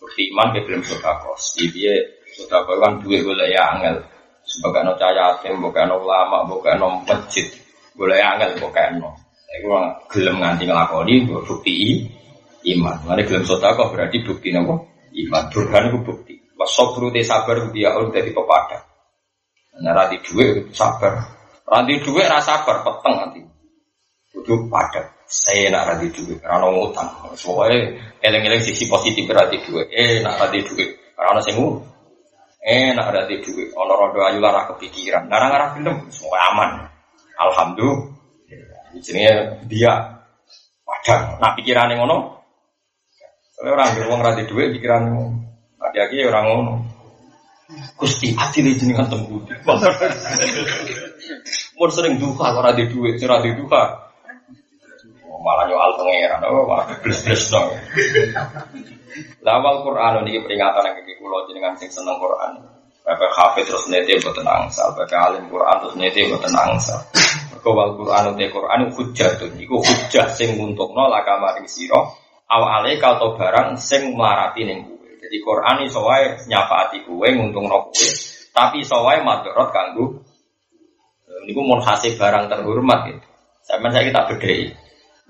Bukti 0.00 0.32
iman 0.32 0.56
ke 0.56 0.64
belum 0.64 0.82
sodako. 0.84 1.36
Jadi 1.36 1.88
sodako 2.32 2.80
kan 2.80 3.00
duit 3.04 3.22
boleh 3.22 3.52
ya 3.52 3.76
angel. 3.76 4.00
Sebagai 4.42 4.82
no 4.82 4.92
cahaya 4.98 5.38
yatim, 5.38 5.62
bukan 5.62 5.86
no 5.86 6.02
ulama, 6.02 6.42
bukan 6.50 6.74
no 6.82 6.88
masjid. 7.06 7.46
Ya 7.94 8.34
angel, 8.34 8.58
bukan 8.58 8.98
no. 8.98 9.14
Iku 9.52 9.68
gelem 10.08 10.40
nganti 10.40 10.64
nglakoni 10.64 11.28
bukti 11.28 12.08
iman. 12.72 13.04
Mane 13.04 13.22
gelem 13.28 13.44
sedekah 13.44 13.92
berarti 13.92 14.24
bukti 14.24 14.48
napa? 14.48 14.80
Iman. 15.12 15.52
Burhan 15.52 15.92
itu 15.92 15.98
bukti. 16.00 16.34
Wasobru 16.56 17.12
te 17.12 17.20
sabar 17.20 17.68
dia 17.68 17.92
on 17.92 18.08
dadi 18.14 18.32
pepada. 18.32 18.80
Nah, 19.82 19.92
rati 19.92 20.24
dhuwit 20.24 20.72
sabar. 20.72 21.20
Rati 21.68 22.00
dhuwit 22.00 22.26
ra 22.32 22.40
sabar 22.40 22.80
peteng 22.80 23.14
nanti. 23.18 23.40
Kudu 24.32 24.72
padat. 24.72 25.28
Saya 25.28 25.68
nak 25.68 25.96
rati 25.96 26.08
ora 26.40 26.64
ono 26.64 26.88
utang. 26.88 27.08
Pokoke 27.36 27.98
eling-eling 28.24 28.62
sisi 28.64 28.88
positif 28.88 29.28
rati 29.28 29.60
dhuwit. 29.60 29.92
Eh 29.92 30.24
nak 30.24 30.40
rati 30.40 30.64
ora 31.18 31.28
ono 31.36 31.40
sing 31.44 31.56
Eh 32.62 32.94
nak 32.94 33.10
rati 33.10 33.42
dhuwit, 33.42 33.74
ono 33.74 33.98
rondo 33.98 34.22
ayu 34.22 34.38
lara 34.38 34.70
kepikiran. 34.70 35.26
Ngarang-ngarang 35.26 35.70
film 35.74 35.94
semua 36.14 36.38
aman. 36.54 36.86
Alhamdulillah. 37.34 38.94
Jenenge 39.02 39.66
dia 39.66 40.22
padang. 40.86 41.42
Nah 41.42 41.58
pikirannya 41.58 41.98
ngono. 41.98 42.38
Soalnya 43.58 43.70
orang 43.74 43.90
di 43.98 44.00
uang 44.06 44.22
rati 44.22 44.42
duit 44.46 44.70
pikiran 44.78 45.02
Hati-hati 45.82 46.22
orang 46.22 46.44
ngono. 46.46 46.74
Gusti 47.98 48.38
adil 48.38 48.78
jenengan 48.78 49.10
temu. 49.10 49.42
Mun 51.78 51.90
sering 51.90 52.22
duka 52.22 52.54
ora 52.54 52.70
di 52.76 52.86
duit, 52.86 53.18
ora 53.26 53.42
di 53.42 53.50
duka. 53.58 54.11
Malah 55.42 55.66
nyoal 55.66 55.90
pangeran, 55.98 56.40
oh 56.46 56.62
malah 56.62 56.86
bles-bles 57.02 57.50
dong. 57.50 57.74
Lawal 59.42 59.82
Quran 59.82 60.22
ini 60.22 60.38
peringatan 60.38 60.86
yang 60.86 60.96
kiki 61.02 61.18
kulo 61.18 61.42
jenengan 61.50 61.74
sing 61.74 61.90
seneng 61.90 62.14
Quran. 62.22 62.62
Bapak 63.02 63.34
hafid 63.34 63.66
terus 63.66 63.90
nete 63.90 64.14
buat 64.22 64.38
angsal, 64.38 64.94
bapak 64.94 65.18
alim 65.18 65.50
Quran 65.50 65.76
terus 65.82 65.98
nete 65.98 66.22
buat 66.30 66.46
angsal. 66.46 67.02
Kawal 67.62 67.94
Quran 67.94 68.34
uti 68.34 68.50
Quran 68.50 68.90
hujjah 68.90 69.38
tuh, 69.38 69.50
iku 69.54 69.78
hujjah 69.78 70.26
sing 70.34 70.58
untuk 70.58 70.90
nolak 70.94 71.22
kamar 71.22 71.58
siro. 71.70 72.18
Awale 72.50 72.98
kau 72.98 73.16
to 73.22 73.28
barang 73.38 73.78
sing 73.78 74.18
melarati 74.18 74.66
neng 74.66 74.82
kue. 74.84 75.14
Jadi 75.22 75.38
Quran 75.38 75.86
iso 75.86 76.02
wae 76.02 76.42
nyafaati 76.50 77.06
kue 77.06 77.28
nguntung 77.30 77.70
no 77.70 77.86
kue, 77.94 78.10
tapi 78.50 78.82
iso 78.82 78.98
wae 79.06 79.22
madorot 79.22 79.70
kanggu. 79.70 80.10
Niku 81.46 81.62
mau 81.62 81.78
hasil 81.78 82.18
barang 82.18 82.50
terhormat 82.50 83.00
gitu. 83.10 83.26
Saya 83.62 84.02
kita 84.02 84.20
bedai. 84.26 84.74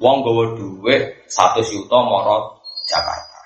Wong 0.03 0.27
gowo 0.27 0.59
duwe 0.59 1.23
satu 1.31 1.63
juta 1.63 2.03
morot 2.03 2.59
Jakarta. 2.91 3.41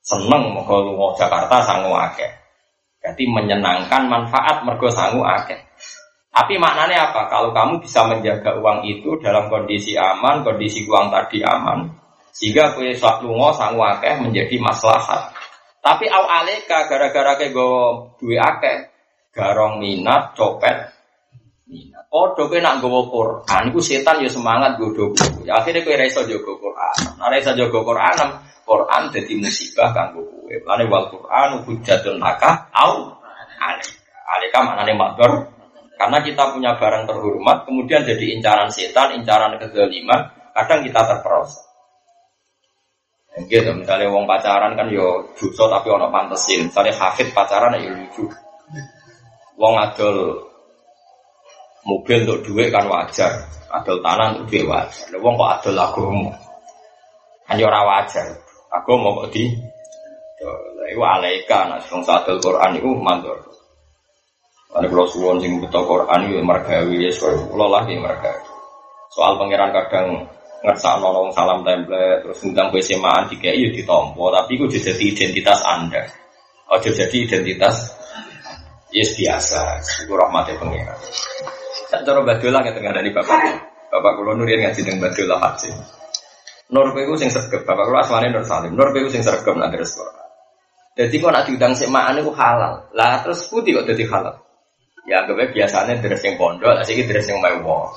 Seneng 0.00 0.56
mau 0.56 0.64
mau 0.64 1.12
Jakarta 1.12 1.60
sangu 1.60 1.92
akeh. 1.92 2.32
Jadi 3.04 3.28
menyenangkan 3.28 4.08
manfaat 4.08 4.64
mergo 4.64 4.88
sangu 4.88 5.20
akeh. 5.20 5.60
Tapi 6.34 6.56
maknanya 6.56 7.12
apa? 7.12 7.28
Kalau 7.28 7.52
kamu 7.52 7.84
bisa 7.84 8.08
menjaga 8.08 8.56
uang 8.58 8.88
itu 8.88 9.20
dalam 9.20 9.46
kondisi 9.52 9.94
aman, 9.94 10.42
kondisi 10.42 10.82
uang 10.88 11.12
tadi 11.12 11.44
aman, 11.44 11.92
sehingga 12.34 12.74
kue 12.74 12.90
sak 12.96 13.22
lungo 13.22 13.54
sang 13.54 13.78
wakeh 13.78 14.18
menjadi 14.18 14.58
maslahat. 14.58 15.30
Tapi 15.78 16.10
aw 16.10 16.24
aleka 16.42 16.90
gara-gara 16.90 17.38
ke 17.38 17.54
go 17.54 17.70
duwe 18.18 18.40
akeh, 18.40 18.90
garong 19.30 19.78
minat, 19.78 20.34
copet, 20.34 20.90
Oh, 22.14 22.30
doke 22.30 22.62
nak 22.62 22.78
gowo 22.78 23.10
Quran, 23.10 23.74
iku 23.74 23.82
setan 23.82 24.22
ya 24.22 24.30
semangat 24.30 24.78
go 24.78 24.94
do. 24.94 25.10
Ya 25.42 25.58
akhirnya 25.58 25.82
kue 25.82 25.98
reso 25.98 26.22
jogo 26.30 26.54
Quran. 26.62 27.18
Nah 27.18 27.26
reso 27.26 27.50
jogo 27.58 27.82
Quran, 27.82 28.14
Quran 28.62 29.02
jadi 29.10 29.34
musibah 29.34 29.90
kanggo 29.90 30.22
kue. 30.22 30.62
Lane 30.62 30.86
wal 30.86 31.10
Quran 31.10 31.66
hujatun 31.66 32.22
laka 32.22 32.70
au 32.70 33.18
aleka. 33.58 33.98
Aleka 34.30 34.58
maknane 34.62 34.94
makdor 34.94 35.30
karena 35.98 36.22
kita 36.22 36.54
punya 36.54 36.78
barang 36.78 37.02
terhormat, 37.10 37.66
kemudian 37.66 38.06
jadi 38.06 38.24
incaran 38.38 38.70
setan, 38.70 39.18
incaran 39.18 39.58
kezaliman, 39.58 40.30
kadang 40.54 40.86
kita 40.86 41.00
terperosok. 41.02 41.66
Gitu, 43.50 43.74
misalnya 43.74 44.14
wong 44.14 44.30
pacaran 44.30 44.78
kan 44.78 44.86
yo 44.86 45.34
dosa 45.34 45.66
tapi 45.66 45.90
ono 45.90 46.14
pantesin. 46.14 46.70
Misalnya 46.70 46.94
hafid 46.94 47.34
pacaran 47.34 47.74
ya 47.74 47.90
lucu. 47.90 48.30
Wong 49.58 49.74
adol 49.82 50.53
mobil 51.84 52.24
untuk 52.24 52.40
duit 52.48 52.68
kan 52.72 52.88
wajar, 52.88 53.44
adol 53.68 54.00
tanah 54.00 54.36
untuk 54.36 54.52
duit 54.52 54.64
wajar. 54.64 55.08
Wong 55.20 55.34
kok 55.36 55.50
adol 55.60 55.76
agama, 55.76 56.32
kan 57.48 57.60
yo 57.60 57.68
wajar. 57.68 58.26
Agama 58.74 59.22
kok 59.22 59.30
di, 59.30 59.44
itu 60.90 61.00
alaika, 61.00 61.70
nah, 61.70 61.78
wong 61.78 62.02
adol 62.02 62.36
Quran 62.42 62.76
itu 62.76 62.90
mandor. 62.98 63.38
Karena 64.74 64.90
kalau 64.90 65.06
suwon 65.06 65.38
sing 65.38 65.62
buta 65.62 65.86
Quran 65.86 66.42
margawi 66.42 67.06
ya 67.06 67.10
soal 67.14 67.46
kalau 67.46 67.70
lagi 67.70 67.94
margawi. 67.94 68.42
Soal 69.14 69.38
pangeran 69.38 69.70
kadang 69.70 70.26
ngerasa 70.66 70.98
nolong 70.98 71.30
salam 71.30 71.62
template 71.62 72.26
terus 72.26 72.42
ngundang 72.42 72.74
ke 72.74 72.82
semaan 72.82 73.30
itu 73.30 73.70
ditompo 73.70 74.34
tapi 74.34 74.58
itu 74.58 74.66
jadi 74.74 75.04
identitas 75.14 75.62
anda. 75.62 76.02
Oh 76.66 76.82
jadi 76.82 77.06
identitas 77.06 77.94
yes 78.90 79.14
biasa. 79.14 79.78
Itu 80.02 80.18
rahmatnya 80.18 80.58
pangeran. 80.58 80.98
Saya 81.94 82.10
cara 82.10 82.26
badola 82.26 82.58
nggak 82.58 82.74
tengah 82.74 82.90
dari 82.90 83.10
bapak. 83.14 83.38
Bapak 83.86 84.12
kulo 84.18 84.34
nurian 84.34 84.66
ngaji 84.66 84.82
dengan 84.82 85.06
badola 85.06 85.38
haji. 85.38 85.70
Nur 86.74 86.90
itu 86.98 87.14
sing 87.22 87.30
sergap. 87.30 87.62
Bapak 87.62 87.86
kulo 87.86 88.02
asmane 88.02 88.34
Nur 88.34 88.42
Salim. 88.42 88.74
Nur 88.74 88.90
itu 88.98 89.14
sing 89.14 89.22
sergap 89.22 89.54
nanti 89.54 89.78
restoran. 89.78 90.26
Jadi 90.98 91.14
kok 91.22 91.30
nak 91.30 91.46
diundang 91.46 91.78
semaan 91.78 92.18
itu 92.18 92.34
halal. 92.34 92.90
Lah 92.98 93.22
terus 93.22 93.46
putih 93.46 93.78
kok 93.78 93.86
jadi 93.94 94.10
halal. 94.10 94.42
Ya 95.06 95.22
anggapnya 95.22 95.54
biasanya 95.54 96.02
deres 96.02 96.26
yang 96.26 96.34
pondok, 96.34 96.82
asik 96.82 97.06
deres 97.06 97.30
yang 97.30 97.38
mewah. 97.38 97.94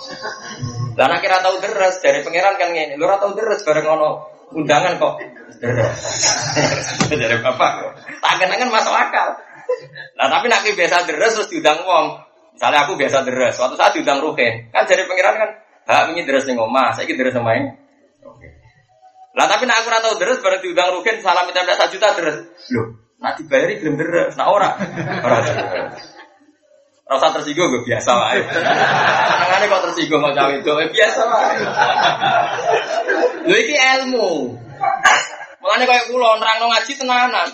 Lah 0.94 1.06
nak 1.10 1.18
kira 1.18 1.42
tahu 1.42 1.58
deres 1.58 1.98
dari 2.04 2.22
pangeran 2.22 2.54
kan 2.60 2.70
ini, 2.76 3.00
lu 3.02 3.10
tahu 3.10 3.32
deres 3.34 3.66
bareng 3.66 3.88
ngono 3.88 4.10
undangan 4.54 5.00
kok 5.02 5.14
deres. 5.58 5.98
dari 7.10 7.38
bapak, 7.42 7.72
tak 8.22 8.34
kenangan 8.44 8.70
masuk 8.70 8.92
akal. 8.94 9.40
Nah 10.20 10.28
tapi 10.30 10.52
nak 10.52 10.68
biasa 10.68 11.08
deres 11.10 11.34
terus 11.34 11.50
diundang 11.50 11.82
wong. 11.82 12.27
Misalnya 12.58 12.90
aku 12.90 12.98
biasa 12.98 13.22
deres, 13.22 13.54
suatu 13.54 13.78
saat 13.78 13.94
diundang 13.94 14.18
ruhen, 14.18 14.74
kan 14.74 14.82
dari 14.90 15.06
pangeran 15.06 15.38
kan, 15.38 15.50
hak 15.86 16.10
ini 16.10 16.26
deres 16.26 16.50
yang 16.50 16.58
omah, 16.58 16.90
saya 16.90 17.06
deres 17.06 17.38
yang 17.38 17.46
main. 17.46 17.70
Lah 19.38 19.46
tapi 19.46 19.70
nak 19.70 19.86
aku 19.86 19.94
tahu 19.94 20.18
deres 20.18 20.42
bareng 20.42 20.66
diundang 20.66 20.90
ruhen, 20.90 21.22
salam 21.22 21.46
minta 21.46 21.62
satu 21.62 21.94
juta 21.94 22.18
deres. 22.18 22.50
Loh, 22.74 22.98
nak 23.22 23.38
dibayari 23.38 23.78
belum 23.78 24.02
deres, 24.02 24.34
nak 24.42 24.50
ora. 24.50 24.74
Ora. 25.22 25.38
Rasa 27.06 27.30
tersinggung 27.38 27.70
gue 27.70 27.86
biasa 27.86 28.10
lah. 28.10 28.34
Tangannya 28.42 29.66
kok 29.70 29.82
tersinggung 29.94 30.20
mau 30.26 30.34
cawe 30.34 30.50
itu, 30.58 30.74
eh, 30.82 30.90
biasa 30.90 31.22
lah. 31.30 31.42
Lu 33.46 33.54
ini 33.54 33.76
ilmu. 33.78 34.30
Makanya 35.62 35.86
kayak 35.86 36.06
kulo 36.10 36.42
nerang 36.42 36.66
ngaji 36.66 36.92
tenanan. 36.98 37.50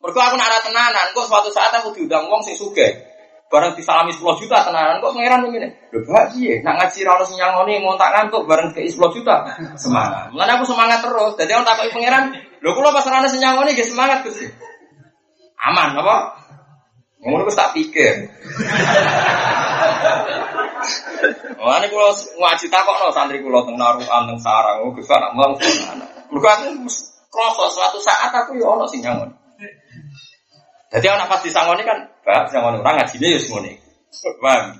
Mergo 0.00 0.18
aku 0.24 0.40
nak 0.40 0.64
tenanan, 0.64 1.12
kok 1.12 1.28
suatu 1.28 1.52
saat 1.52 1.76
aku 1.76 1.92
diundang 1.92 2.32
wong 2.32 2.40
sing 2.40 2.56
sugih. 2.56 3.11
Bareng 3.52 3.76
disalami 3.76 4.16
10 4.16 4.40
juta 4.40 4.64
tenanan 4.64 5.04
kok 5.04 5.12
pangeran 5.12 5.44
ngene. 5.44 5.92
Lho 5.92 6.00
bahagia, 6.08 6.64
nak 6.64 6.80
ngaji 6.80 7.04
ra 7.04 7.20
ono 7.20 7.24
sing 7.28 7.36
nyangoni 7.36 7.84
ngontak 7.84 8.08
ngantuk 8.16 8.48
bareng 8.48 8.72
ke 8.72 8.80
10 8.88 8.96
juta. 9.12 9.44
Semangat. 9.76 10.32
Mulane 10.32 10.56
aku 10.56 10.64
semangat 10.64 11.04
terus. 11.04 11.36
Dadi 11.36 11.52
orang 11.52 11.68
takoki 11.68 11.92
pangeran, 11.92 12.32
lho 12.32 12.70
kula 12.72 12.96
pas 12.96 13.04
ra 13.04 13.20
ono 13.20 13.28
sing 13.28 13.44
nyangoni 13.44 13.76
nggih 13.76 13.84
semangat 13.92 14.24
Gusti. 14.24 14.48
Aman 15.68 15.92
apa? 16.00 16.16
Ngono 17.20 17.44
wis 17.44 17.60
tak 17.60 17.76
pikir. 17.76 18.32
Wah, 21.60 21.76
ini 21.78 21.86
kalau 21.92 22.10
ngaji 22.16 22.66
takok 22.72 23.12
santri 23.12 23.38
kulo 23.44 23.68
teng 23.68 23.76
naruhan 23.76 24.32
teng 24.32 24.40
sarang, 24.40 24.82
oh 24.82 24.96
bisa 24.96 25.14
nak 25.20 25.36
mau 25.36 25.52
sana. 25.60 26.08
Mergo 26.32 26.48
aku 26.48 26.88
kroso 27.28 27.64
suatu 27.68 28.00
saat 28.00 28.32
aku 28.32 28.56
ya 28.56 28.64
ono 28.64 28.88
sing 28.88 29.04
nyangon. 29.04 29.41
Jadi 30.92 31.06
anak 31.08 31.32
pas 31.32 31.40
disangoni 31.40 31.88
kan, 31.88 32.04
bab 32.20 32.52
sangoni 32.52 32.84
orang 32.84 33.00
ngajine 33.00 33.32
ya 33.32 33.40
semone. 33.40 33.72
Paham? 34.44 34.76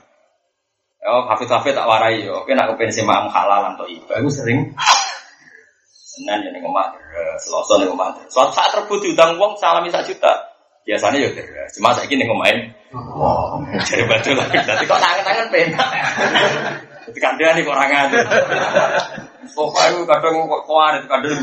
Oh, 1.02 1.24
hafid-hafid 1.26 1.72
tak 1.72 1.88
warai 1.88 2.22
yo. 2.22 2.44
Oke, 2.44 2.52
nak 2.52 2.68
kepen 2.76 2.92
sema 2.92 3.26
halal 3.32 3.74
atau 3.74 3.88
iba, 3.88 4.20
aku 4.20 4.28
sering 4.28 4.60
Senin 5.90 6.44
ya 6.44 6.50
ning 6.52 6.62
omah, 6.68 6.92
Selasa 7.40 7.80
ning 7.80 7.88
omah. 7.88 8.12
Suatu 8.28 8.52
saat 8.52 8.76
rebut 8.76 9.00
diutang 9.00 9.40
wong 9.40 9.56
salami 9.56 9.88
sak 9.88 10.04
juta. 10.04 10.52
Biasanya 10.84 11.24
ya 11.24 11.30
deras. 11.32 11.72
Cuma 11.72 11.96
saya 11.96 12.04
gini 12.04 12.28
ngomongin. 12.28 12.68
Wow, 12.92 13.64
jadi 13.88 14.04
baju 14.04 14.30
lagi. 14.36 14.60
Tapi 14.60 14.84
kok 14.84 15.00
tangan-tangan 15.00 15.48
penak. 15.48 15.88
Ketika 17.08 17.28
dia 17.40 17.56
nih 17.56 17.64
orang 17.64 18.12
Mustafa 19.42 19.80
itu 19.90 20.04
kadang 20.04 20.44
kok 20.44 20.62
kuarit, 20.68 21.08
kadang 21.08 21.32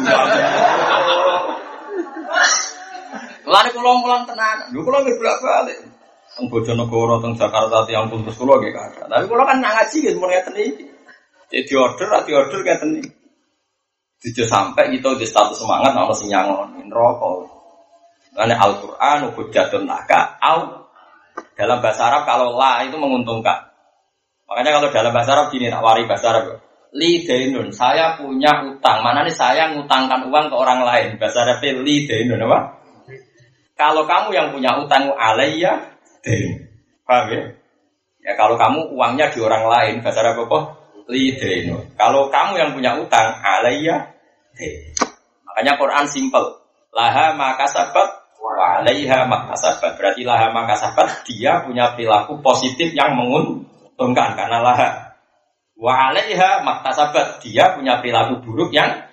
Lari 3.49 3.73
pulang 3.73 4.05
pulang 4.05 4.23
tenan, 4.29 4.69
lu 4.69 4.85
pulang 4.85 5.01
bolak 5.01 5.37
balik. 5.41 5.77
Teng 6.37 6.45
Bojonegoro, 6.53 7.17
teng 7.17 7.33
Jakarta, 7.33 7.81
tiang 7.89 8.05
puntus 8.05 8.37
pulau 8.37 8.61
gak 8.61 8.77
ada. 8.77 9.09
Tapi 9.09 9.25
pulau 9.25 9.41
kan 9.41 9.57
ngaji 9.57 9.97
gitu, 10.05 10.21
mau 10.21 10.29
ngeten 10.29 10.53
iki. 10.53 10.85
Jadi 11.49 11.73
order, 11.73 12.13
di 12.29 12.31
order 12.37 12.59
ngeten 12.61 12.89
iki. 13.01 13.09
Tidak 14.21 14.45
sampai 14.45 14.93
gitu 14.93 15.17
di 15.17 15.25
status 15.25 15.57
semangat, 15.57 15.97
nama 15.97 16.13
si 16.13 16.29
nyangon, 16.29 16.77
rokok. 16.93 17.49
Karena 18.37 18.55
Al-Quran, 18.61 19.33
hujjatun 19.33 19.89
laka, 19.89 20.37
au. 20.37 20.85
Dalam 21.57 21.81
bahasa 21.81 22.07
Arab, 22.07 22.29
kalau 22.29 22.53
la 22.53 22.85
itu 22.85 22.95
menguntungkan. 23.01 23.65
Makanya 24.45 24.77
kalau 24.77 24.87
dalam 24.93 25.11
bahasa 25.11 25.33
Arab 25.33 25.47
gini, 25.49 25.73
tak 25.73 25.81
wari 25.81 26.05
bahasa 26.05 26.35
Arab. 26.35 26.61
Li 26.93 27.25
denun, 27.25 27.73
saya 27.73 28.15
punya 28.15 28.63
utang. 28.63 29.01
Mana 29.01 29.25
nih 29.25 29.33
saya 29.33 29.73
ngutangkan 29.73 30.25
uang 30.29 30.45
ke 30.51 30.55
orang 30.55 30.85
lain. 30.85 31.17
Bahasa 31.17 31.43
Arab 31.43 31.63
li 31.63 32.05
denun 32.07 32.47
apa? 32.47 32.78
Kalau 33.79 34.03
kamu 34.03 34.35
yang 34.35 34.51
punya 34.51 34.75
utang 34.75 35.07
alaiya. 35.15 35.95
Paham 37.07 37.25
ya? 37.31 37.41
Ya 38.19 38.35
kalau 38.35 38.59
kamu 38.59 38.91
uangnya 38.91 39.31
di 39.31 39.39
orang 39.39 39.63
lain, 39.71 39.93
bahasa 40.03 40.19
Arab 40.19 40.43
apa? 40.51 40.59
Lidenu. 41.07 41.87
Kalau 41.95 42.27
kamu 42.27 42.59
yang 42.59 42.71
punya 42.75 42.99
utang 42.99 43.39
alaiya. 43.39 44.11
Makanya 45.47 45.79
Quran 45.79 46.05
simple. 46.11 46.59
Laha 46.91 47.31
maka 47.39 47.71
sabat 47.71 48.19
alaiha 48.59 49.25
maka 49.25 49.55
sabat. 49.55 49.95
Berarti 49.95 50.27
laha 50.27 50.51
maka 50.51 50.75
sabat 50.75 51.23
dia 51.23 51.63
punya 51.63 51.95
perilaku 51.95 52.43
positif 52.43 52.91
yang 52.91 53.15
menguntungkan 53.15 54.35
karena 54.35 54.59
laha. 54.59 54.89
Wa 55.79 56.11
alaiha 56.11 56.67
maka 56.67 56.91
dia 57.39 57.79
punya 57.79 58.03
perilaku 58.03 58.43
buruk 58.43 58.75
yang 58.75 59.07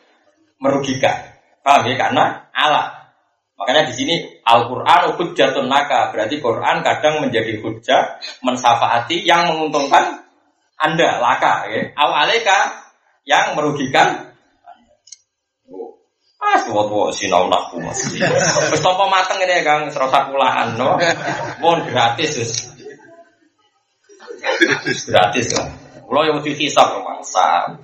merugikan. 0.59 1.39
Paham 1.63 1.87
ya? 1.87 1.95
Karena 1.95 2.25
Allah 2.51 3.06
Makanya 3.57 3.89
di 3.89 3.95
sini 3.97 4.15
Al-Quran 4.45 5.17
hujjatun 5.17 5.67
naka. 5.67 6.13
Berarti 6.13 6.39
Quran 6.45 6.85
kadang 6.85 7.25
menjadi 7.25 7.57
hujjah, 7.65 8.21
mensafaati 8.45 9.25
yang 9.25 9.49
menguntungkan 9.49 10.29
Anda, 10.77 11.25
laka. 11.25 11.65
Ya. 11.73 11.89
Awaleka 11.97 12.85
yang 13.25 13.57
merugikan 13.57 14.27
Ah, 16.47 16.63
tua-tua 16.63 17.11
sinau 17.11 17.51
nakku 17.51 17.83
mas. 17.83 17.99
Topo 18.85 19.11
mateng 19.11 19.43
ini 19.43 19.51
ya 19.51 19.67
kang, 19.67 19.91
serasa 19.91 20.31
kulaan, 20.31 20.79
no. 20.79 20.95
Mohon 21.59 21.91
gratis, 21.91 22.71
gratis 25.11 25.47
lah. 25.59 25.67
Kalau 26.07 26.23
yang 26.23 26.39
mau 26.39 26.47
hisap, 26.47 26.89
mangsa. 27.03 27.75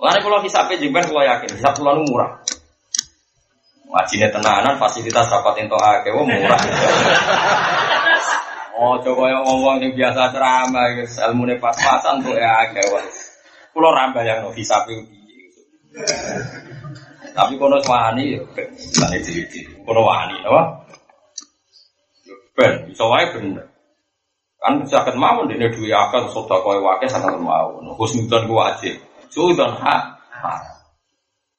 Lalu 0.00 0.20
kalau 0.26 0.42
hisapnya 0.42 0.80
juga, 0.80 1.06
kalau 1.06 1.22
yakin, 1.22 1.50
hisap 1.54 1.72
pulau 1.78 2.02
murah. 2.02 2.39
Wajine 3.90 4.30
tenanan 4.30 4.78
fasilitas 4.78 5.26
rapat 5.26 5.66
ento 5.66 5.74
akeh 5.74 6.14
murah. 6.14 6.62
Oh, 8.80 8.96
coba 8.96 9.28
yang 9.28 9.44
ngomong 9.44 9.76
yang 9.84 9.92
biasa 9.92 10.32
ceramah, 10.32 10.88
ilmu 11.04 11.52
nih 11.52 11.60
pas-pasan 11.60 12.24
tuh 12.24 12.32
ya 12.32 12.64
akeh 12.64 12.80
wae. 12.88 13.04
Kulo 13.76 13.92
rambah 13.92 14.24
yang 14.24 14.40
no 14.40 14.56
visa 14.56 14.80
Tapi 17.36 17.60
kono 17.60 17.76
wani, 17.84 18.40
misalnya 18.72 19.20
jadi 19.20 19.60
kono 19.84 20.00
wani, 20.00 20.40
apa? 20.48 20.62
Ben, 22.56 22.88
bisa 22.88 23.04
wae 23.04 23.28
bener. 23.36 23.68
Kan 24.56 24.80
sakit 24.88 25.12
mau 25.12 25.44
dene 25.44 25.68
duwe 25.68 25.92
akal 25.92 26.32
sedekah 26.32 26.80
wae 26.80 27.04
sangat 27.04 27.36
mau. 27.36 27.84
Husnudzon 28.00 28.48
ku 28.48 28.56
wajib. 28.56 28.96
Sudan 29.28 29.76
ha. 29.76 30.08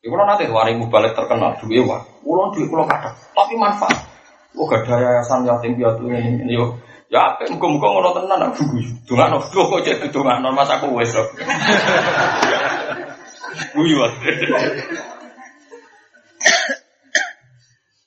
Ya 0.01 0.09
kalau 0.09 0.25
nanti 0.25 0.49
waring 0.49 0.81
balik 0.89 1.13
terkenal 1.13 1.61
duit 1.61 1.85
wah, 1.85 2.01
pulau 2.25 2.49
duit 2.49 2.65
pulau 2.65 2.89
kata, 2.89 3.13
tapi 3.37 3.53
manfaat. 3.53 4.01
Oh 4.57 4.65
gak 4.65 4.89
ada 4.89 4.97
yayasan 4.97 5.45
yatim 5.45 5.77
piatu 5.77 6.09
ini, 6.09 6.41
ini 6.41 6.57
yo. 6.57 6.73
Ya, 7.13 7.37
muka-muka 7.53 7.85
ngono 7.85 8.09
tenan 8.17 8.49
aku. 8.49 8.65
Dongan 9.05 9.37
no, 9.37 9.43
kok 9.45 9.83
jadi 9.85 10.09
dongan 10.09 10.41
no 10.41 10.57
mas 10.57 10.73
aku 10.73 10.89
wes. 10.97 11.13
Guyu 13.77 14.01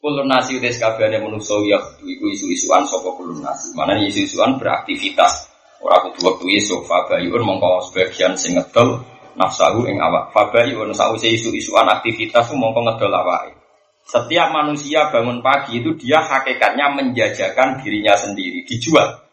Kulun 0.02 0.28
nasi 0.28 0.59
udah 0.61 0.68
sekabiannya 0.68 1.22
menuso 1.22 1.64
ya 1.64 1.80
iku 2.02 2.28
isu-isuan 2.28 2.85
sopo 2.90 3.16
kulun 3.16 3.40
nasi. 3.40 3.72
Mana 3.72 3.96
isu-isuan 4.02 4.59
beraktivitas. 4.61 5.48
Orang 5.80 6.11
kudu 6.11 6.28
waktu 6.28 6.61
isu 6.61 6.85
fabayun 6.85 7.44
mongko 7.44 7.88
sebagian 7.88 8.37
sing 8.37 8.57
ngedol 8.57 9.13
nafsahu 9.35 9.87
ing 9.90 9.99
awak. 9.99 10.31
Fabai 10.31 10.75
wa 10.75 10.87
nafsahu 10.87 11.18
isu-isuan 11.18 11.90
aktivitas 11.90 12.51
mongko 12.55 12.81
ngedol 12.87 13.14
awake. 13.14 13.59
Setiap 14.05 14.53
manusia 14.53 15.09
bangun 15.09 15.40
pagi 15.40 15.81
itu 15.81 15.97
dia 15.97 16.20
hakikatnya 16.20 16.92
menjajakan 16.92 17.81
dirinya 17.81 18.12
sendiri, 18.14 18.62
dijual. 18.68 19.25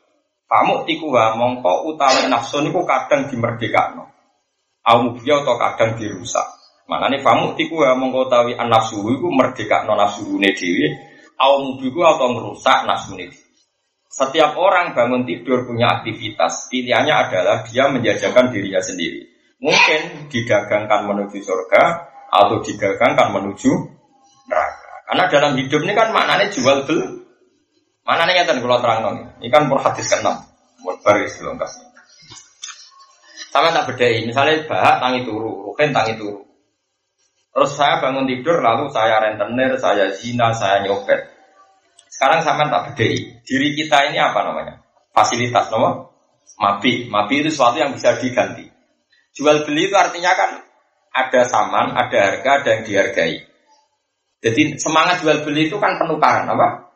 Kamu 0.47 0.87
tikuha 0.87 1.35
mongko 1.35 1.91
utawi 1.91 2.27
nafsu 2.31 2.63
niku 2.63 2.83
kadang 2.87 3.27
dimerdekakno. 3.27 4.07
Au 4.81 5.13
dia 5.19 5.43
atau 5.43 5.55
kadang 5.59 5.99
dirusak. 5.99 6.47
Makanya 6.87 7.19
kamu 7.19 7.55
tikuha 7.59 7.95
mongko 7.99 8.31
utawi 8.31 8.55
nafsu 8.55 9.03
iku 9.11 9.27
merdekakno 9.27 9.95
nafsune 9.95 10.49
dhewe, 10.55 10.87
au 11.39 11.67
mubiku 11.67 12.03
atau 12.07 12.31
merusak 12.31 12.87
nafsune 12.87 13.27
dhewe. 13.31 13.47
Setiap 14.11 14.59
orang 14.59 14.91
bangun 14.91 15.23
tidur 15.23 15.63
punya 15.63 15.99
aktivitas, 15.99 16.67
pilihannya 16.67 17.15
adalah 17.15 17.63
dia 17.63 17.87
menjajakan 17.87 18.51
dirinya 18.51 18.83
sendiri 18.83 19.30
mungkin 19.61 20.27
didagangkan 20.27 21.05
menuju 21.05 21.37
surga 21.39 21.83
atau 22.33 22.59
didagangkan 22.65 23.29
menuju 23.29 23.71
neraka. 24.49 24.91
Karena 25.07 25.23
dalam 25.29 25.51
hidup 25.55 25.81
ini 25.85 25.93
kan 25.93 26.09
maknanya 26.09 26.49
jual 26.49 26.83
beli. 26.89 27.21
Maknanya 28.01 28.41
nyata 28.41 28.57
kalau 28.57 28.81
terang 28.81 28.99
nih. 29.13 29.25
Ini 29.45 29.47
kan 29.53 29.69
per 29.69 29.79
hadis 29.85 30.09
ke 30.09 30.17
enam. 30.17 30.41
Baris 30.81 31.37
kasih. 31.37 31.85
Sama 33.53 33.69
tak 33.75 33.93
bedai. 33.93 34.25
Misalnya 34.25 34.65
bahak 34.65 35.03
tangi 35.03 35.27
turu, 35.27 35.69
rukin 35.69 35.93
tangi 35.93 36.17
turu. 36.17 36.41
Terus 37.51 37.75
saya 37.75 37.99
bangun 37.99 38.23
tidur, 38.23 38.63
lalu 38.63 38.87
saya 38.95 39.19
rentenir, 39.19 39.75
saya 39.75 40.07
zina, 40.15 40.55
saya 40.55 40.87
nyopet. 40.87 41.27
Sekarang 42.07 42.41
sama 42.47 42.71
tak 42.71 42.95
bedai. 42.95 43.43
Diri 43.43 43.75
kita 43.75 44.07
ini 44.07 44.17
apa 44.23 44.39
namanya? 44.47 44.79
Fasilitas, 45.11 45.67
nomor? 45.67 46.15
Mabi. 46.55 47.11
Mabi 47.11 47.43
itu 47.43 47.51
sesuatu 47.51 47.75
yang 47.75 47.91
bisa 47.91 48.15
diganti. 48.15 48.70
Jual 49.31 49.63
beli 49.63 49.87
itu 49.87 49.95
artinya 49.95 50.35
kan 50.35 50.51
ada 51.11 51.41
saman, 51.47 51.95
ada 51.95 52.17
harga, 52.19 52.49
ada 52.63 52.69
yang 52.75 52.83
dihargai. 52.83 53.35
Jadi 54.41 54.81
semangat 54.81 55.21
jual 55.21 55.45
beli 55.45 55.69
itu 55.69 55.77
kan 55.77 55.95
penukaran 56.01 56.49
apa? 56.49 56.89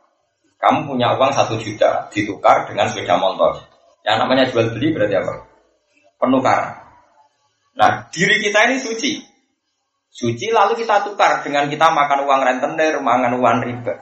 Kamu 0.58 0.89
punya 0.89 1.13
uang 1.13 1.32
satu 1.36 1.62
juta 1.62 2.10
ditukar 2.10 2.65
dengan 2.65 2.89
sepeda 2.89 3.21
motor. 3.21 3.60
Yang 4.02 4.17
namanya 4.17 4.43
jual 4.50 4.74
beli 4.74 4.95
berarti 4.95 5.15
apa? 5.19 5.34
Penukaran. 6.17 6.74
Nah 7.76 8.08
diri 8.10 8.41
kita 8.41 8.71
ini 8.71 8.82
suci. 8.82 9.21
Suci 10.15 10.48
lalu 10.48 10.80
kita 10.80 11.04
tukar 11.04 11.43
dengan 11.43 11.67
kita 11.67 11.91
makan 11.91 12.24
uang 12.24 12.41
rentenir, 12.48 13.04
makan 13.04 13.36
uang 13.36 13.58
riba. 13.67 13.93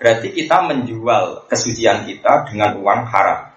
Berarti 0.00 0.32
kita 0.32 0.64
menjual 0.64 1.44
kesucian 1.44 2.08
kita 2.08 2.48
dengan 2.48 2.80
uang 2.80 3.04
haram. 3.04 3.52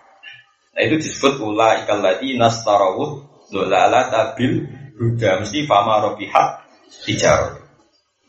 Nah 0.75 0.81
itu 0.83 0.99
disebut 0.99 1.39
ula 1.39 1.81
ikalati 1.81 2.35
nastarawud 2.35 3.30
dolala 3.51 4.07
tabil 4.07 4.65
huda 4.95 5.43
mesti 5.43 5.67
fama 5.67 5.99
robihat 5.99 6.63
tijar. 7.03 7.61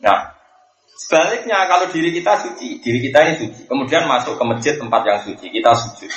Nah, 0.03 0.35
sebaliknya 0.99 1.65
kalau 1.71 1.87
diri 1.89 2.11
kita 2.11 2.43
suci, 2.43 2.83
diri 2.83 2.99
kita 2.99 3.19
ini 3.23 3.35
suci, 3.39 3.61
kemudian 3.71 4.11
masuk 4.11 4.35
ke 4.35 4.45
masjid 4.45 4.75
tempat 4.75 5.03
yang 5.07 5.21
suci, 5.23 5.47
kita 5.49 5.73
sujud. 5.79 6.11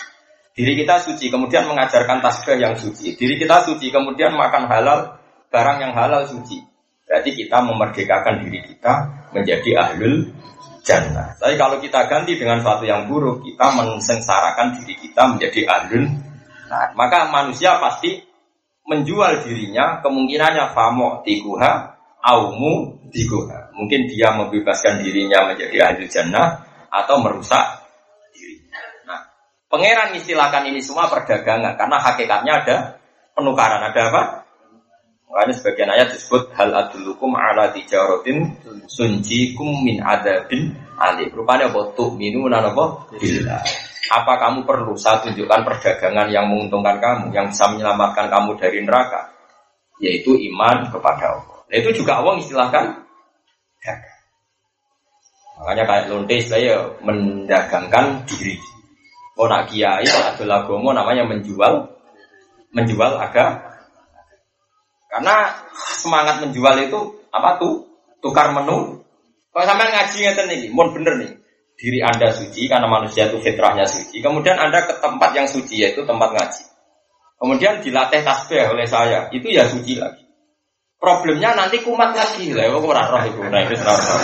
Diri 0.56 0.74
kita 0.80 0.96
suci, 1.04 1.28
kemudian 1.28 1.68
mengajarkan 1.68 2.24
tasbih 2.24 2.58
yang 2.58 2.80
suci. 2.80 3.20
Diri 3.20 3.36
kita 3.36 3.68
suci, 3.68 3.92
kemudian 3.92 4.34
makan 4.34 4.72
halal, 4.72 5.20
barang 5.52 5.78
yang 5.84 5.92
halal 5.92 6.24
suci. 6.26 6.64
Berarti 7.06 7.36
kita 7.36 7.62
memerdekakan 7.62 8.42
diri 8.48 8.64
kita 8.64 8.94
menjadi 9.36 9.72
ahlul 9.78 10.32
jannah. 10.88 11.36
Tapi 11.38 11.60
kalau 11.60 11.78
kita 11.84 12.08
ganti 12.08 12.40
dengan 12.40 12.64
sesuatu 12.64 12.88
yang 12.88 13.06
buruk, 13.06 13.44
kita 13.44 13.68
mensengsarakan 13.76 14.80
diri 14.80 14.96
kita 14.96 15.28
menjadi 15.36 15.62
ahlul. 15.68 16.08
Nah, 16.72 16.96
maka 16.96 17.30
manusia 17.30 17.76
pasti 17.78 18.24
menjual 18.86 19.42
dirinya 19.44 20.00
kemungkinannya 20.06 20.72
famo 20.72 21.26
tiguha 21.26 21.98
aumu 22.22 23.06
tiguha. 23.14 23.74
Mungkin 23.78 24.10
dia 24.10 24.34
membebaskan 24.34 25.02
dirinya 25.02 25.50
menjadi 25.50 25.94
ahli 25.94 26.06
jannah 26.10 26.66
atau 26.90 27.22
merusak 27.22 27.86
dirinya. 28.34 28.82
Nah 29.10 29.20
pangeran 29.70 30.18
istilahkan 30.18 30.70
ini 30.70 30.82
semua 30.82 31.10
perdagangan 31.10 31.78
karena 31.78 31.98
hakikatnya 32.02 32.54
ada 32.66 32.78
penukaran. 33.34 33.82
Ada 33.82 34.02
apa? 34.10 34.24
Makanya 35.26 35.54
sebagian 35.58 35.90
ayat 35.92 36.16
disebut 36.16 36.54
hal 36.56 36.72
adulukum 36.72 37.36
ala 37.36 37.74
tijaratin 37.76 38.56
sunjikum 38.88 39.84
min 39.84 40.00
adabin 40.00 40.85
alim 40.96 41.30
rupanya 41.32 41.68
botuh 41.72 42.14
minu 42.16 42.48
apa 42.48 43.10
billah 43.20 43.64
apa 44.06 44.34
kamu 44.38 44.70
perlu 44.70 44.94
saya 44.94 45.26
tunjukkan 45.26 45.66
perdagangan 45.66 46.30
yang 46.30 46.46
menguntungkan 46.46 47.02
kamu, 47.02 47.34
yang 47.34 47.50
bisa 47.50 47.66
menyelamatkan 47.74 48.30
kamu 48.30 48.54
dari 48.54 48.86
neraka? 48.86 49.34
yaitu 50.00 50.36
iman 50.52 50.92
kepada 50.92 51.40
Allah. 51.40 51.60
Nah, 51.72 51.76
itu 51.80 52.04
juga 52.04 52.20
Allah 52.20 52.36
istilahkan. 52.40 52.86
Makanya 55.56 55.84
kayak 55.88 56.06
lonte 56.12 56.38
saya 56.44 56.84
mendagangkan 57.00 58.28
diri. 58.28 58.60
Oh 59.40 59.48
nak 59.48 59.72
kiai 59.72 60.04
adalah 60.04 60.68
gomo 60.68 60.92
namanya 60.92 61.28
menjual 61.28 61.92
menjual 62.76 63.12
agak 63.20 63.64
karena 65.12 65.36
semangat 65.76 66.44
menjual 66.44 66.76
itu 66.84 67.00
apa 67.32 67.56
tuh 67.56 67.88
tukar 68.20 68.52
menu. 68.52 69.05
Kalau 69.56 69.72
sampai 69.72 69.88
ngaji 69.88 70.18
ngeten 70.20 70.46
nih, 70.52 70.60
mohon 70.76 70.92
bener 70.92 71.16
nih. 71.16 71.32
Diri 71.80 72.04
anda 72.04 72.28
suci 72.36 72.68
karena 72.68 72.92
manusia 72.92 73.32
itu 73.32 73.40
fitrahnya 73.40 73.88
suci. 73.88 74.20
Kemudian 74.20 74.60
anda 74.60 74.84
ke 74.84 75.00
tempat 75.00 75.32
yang 75.32 75.48
suci 75.48 75.80
yaitu 75.80 76.04
tempat 76.04 76.36
ngaji. 76.36 76.64
Kemudian 77.40 77.80
dilatih 77.80 78.20
tasbih 78.28 78.68
oleh 78.76 78.84
saya, 78.84 79.32
itu 79.32 79.48
ya 79.48 79.64
suci 79.72 79.96
lagi. 79.96 80.28
Problemnya 81.00 81.56
nanti 81.56 81.80
kumat 81.84 82.12
lagi 82.12 82.52
lah, 82.52 82.68
kok 82.68 82.84
ora 82.84 83.04
roh 83.08 83.24
itu, 83.24 83.40
nah 83.48 83.60
itu 83.64 83.76
ora 83.80 83.96
roh. 83.96 84.20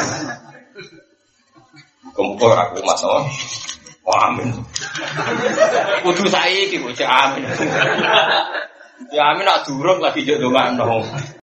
Kumpul 2.12 2.52
aku 2.52 2.84
kumat 2.84 2.98
no. 3.00 3.24
Wah, 4.04 4.20
amin. 4.32 4.52
Kudu 6.04 6.28
saiki, 6.28 6.76
kudu 6.76 7.04
amin. 7.08 7.48
Ya 9.16 9.32
amin 9.32 9.48
nak 9.48 9.64
durung 9.64 10.04
lagi 10.04 10.28
jodoh 10.28 10.52
no. 10.52 11.08